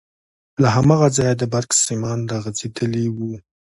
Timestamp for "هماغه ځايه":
0.75-1.35